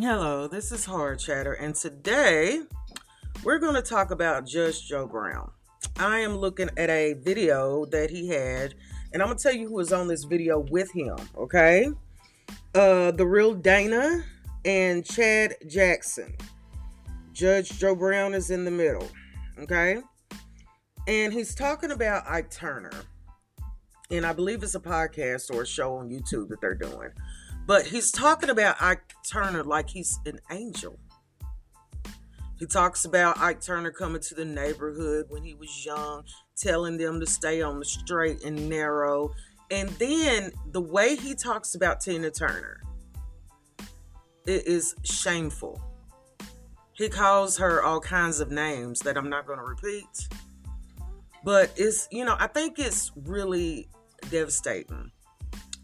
[0.00, 2.62] Hello, this is Hard Chatter, and today
[3.44, 5.52] we're going to talk about Judge Joe Brown.
[5.96, 8.74] I am looking at a video that he had,
[9.12, 11.90] and I'm going to tell you who was on this video with him, okay?
[12.74, 14.24] Uh, the real Dana
[14.64, 16.34] and Chad Jackson.
[17.32, 19.08] Judge Joe Brown is in the middle,
[19.60, 19.98] okay?
[21.06, 22.90] And he's talking about Ike Turner.
[24.10, 27.10] And I believe it's a podcast or a show on YouTube that they're doing.
[27.66, 30.98] But he's talking about Ike Turner like he's an angel.
[32.58, 36.24] He talks about Ike Turner coming to the neighborhood when he was young,
[36.56, 39.32] telling them to stay on the straight and narrow.
[39.70, 42.80] And then the way he talks about Tina Turner,
[44.46, 45.80] it is shameful.
[46.92, 50.28] He calls her all kinds of names that I'm not going to repeat.
[51.44, 53.88] But it's, you know, I think it's really
[54.30, 55.10] devastating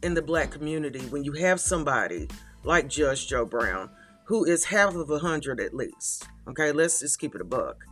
[0.02, 2.28] in the black community when you have somebody
[2.64, 3.90] like Judge Joe Brown
[4.30, 6.24] who is half of a hundred at least.
[6.48, 7.84] Okay, let's just keep it a buck,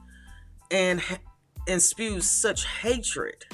[0.70, 1.02] and
[1.66, 3.44] and spews such hatred,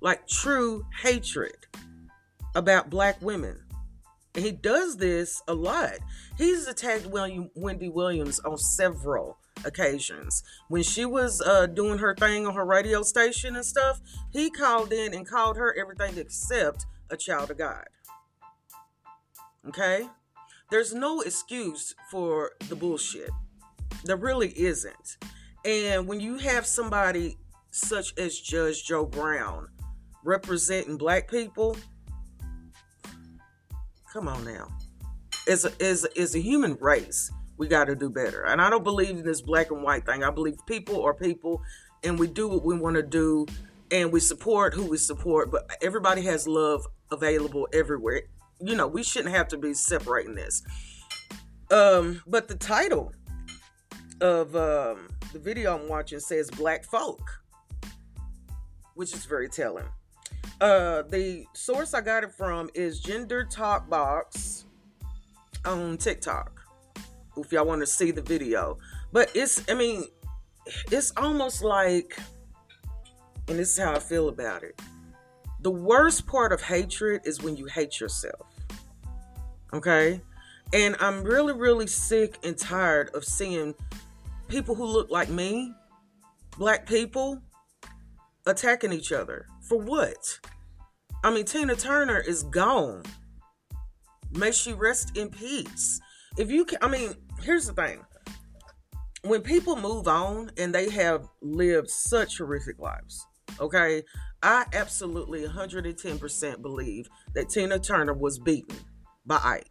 [0.00, 1.66] like true hatred,
[2.54, 3.60] about black women.
[4.34, 5.98] And he does this a lot.
[6.38, 10.42] He's attacked William, Wendy Williams on several occasions.
[10.68, 14.00] When she was uh, doing her thing on her radio station and stuff,
[14.32, 17.84] he called in and called her everything except a child of God.
[19.68, 20.08] Okay?
[20.70, 23.30] There's no excuse for the bullshit.
[24.04, 25.16] There really isn't.
[25.64, 27.38] And when you have somebody
[27.70, 29.68] such as Judge Joe Brown
[30.24, 31.76] representing black people,
[34.12, 34.68] come on now.
[35.48, 38.44] As a, as, a, as a human race, we got to do better.
[38.44, 40.24] And I don't believe in this black and white thing.
[40.24, 41.60] I believe people are people
[42.02, 43.46] and we do what we want to do
[43.90, 48.22] and we support who we support, but everybody has love available everywhere.
[48.60, 50.62] You know, we shouldn't have to be separating this.
[51.70, 53.12] Um, but the title
[54.20, 57.22] of um, the video I'm watching says Black Folk,
[58.94, 59.86] which is very telling.
[60.60, 64.66] Uh, the source I got it from is Gender Talk Box
[65.64, 66.60] on TikTok.
[67.36, 68.76] If y'all want to see the video,
[69.12, 70.04] but it's, I mean,
[70.90, 72.18] it's almost like,
[73.50, 74.80] and this is how I feel about it
[75.62, 78.46] the worst part of hatred is when you hate yourself.
[79.72, 80.20] Okay?
[80.72, 83.74] And I'm really, really sick and tired of seeing
[84.48, 85.74] people who look like me,
[86.56, 87.42] black people,
[88.46, 89.46] attacking each other.
[89.68, 90.38] For what?
[91.22, 93.02] I mean, Tina Turner is gone.
[94.32, 96.00] May she rest in peace.
[96.38, 98.00] If you can, I mean, here's the thing.
[99.22, 103.26] When people move on and they have lived such horrific lives,
[103.60, 104.02] okay,
[104.42, 108.76] I absolutely 110% believe that Tina Turner was beaten
[109.26, 109.68] by Ike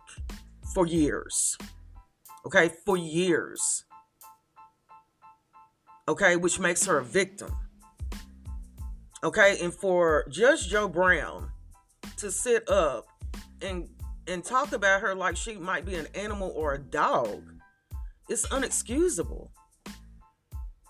[0.74, 1.58] for years.
[2.46, 3.86] Okay, for years.
[6.08, 7.56] Okay, which makes her a victim.
[9.24, 11.52] Okay, and for Judge Joe Brown
[12.18, 13.08] to sit up
[13.62, 13.90] and
[14.28, 17.44] and talk about her like she might be an animal or a dog,
[18.30, 19.50] it's unexcusable.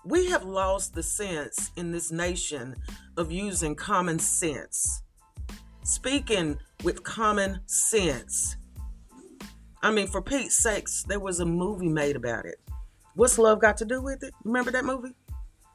[0.04, 2.74] We have lost the sense in this nation
[3.16, 5.02] of using common sense.
[5.82, 8.56] Speaking with common sense.
[9.82, 12.56] I mean, for Pete's sakes, there was a movie made about it.
[13.14, 14.32] What's love got to do with it?
[14.44, 15.14] Remember that movie?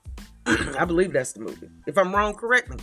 [0.45, 1.69] I believe that's the movie.
[1.85, 2.77] If I'm wrong, correct me.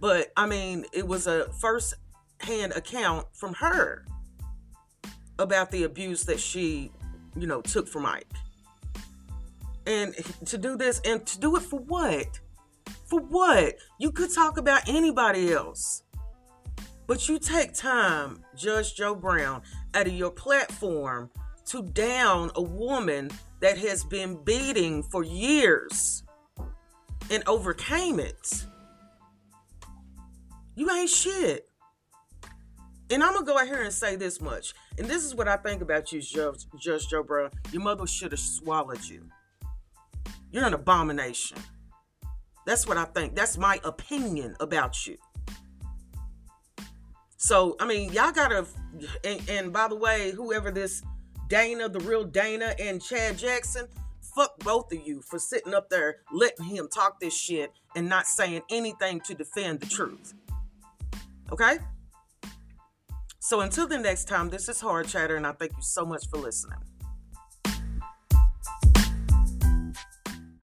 [0.00, 1.94] But I mean, it was a first
[2.40, 4.04] hand account from her
[5.38, 6.92] about the abuse that she,
[7.36, 8.26] you know, took from Ike.
[9.88, 12.40] And to do this and to do it for what?
[13.06, 13.76] For what?
[13.98, 16.02] You could talk about anybody else.
[17.06, 19.62] But you take time, Judge Joe Brown,
[19.94, 21.30] out of your platform
[21.68, 26.22] to down a woman that has been beating for years
[27.30, 28.66] and overcame it.
[30.74, 31.66] You ain't shit.
[33.10, 34.74] And I'm gonna go out here and say this much.
[34.98, 37.50] And this is what I think about you, Judge, Judge Joe Brown.
[37.72, 39.30] Your mother should have swallowed you.
[40.50, 41.58] You're an abomination.
[42.66, 43.34] That's what I think.
[43.34, 45.16] That's my opinion about you.
[47.38, 48.66] So, I mean, y'all gotta,
[49.24, 51.02] and, and, by the way, whoever this
[51.48, 53.86] Dana, the real Dana, and Chad Jackson,
[54.34, 58.26] fuck both of you for sitting up there letting him talk this shit and not
[58.26, 60.34] saying anything to defend the truth.
[61.52, 61.78] Okay?
[63.38, 66.28] So, until the next time, this is Hard Chatter, and I thank you so much
[66.28, 66.80] for listening.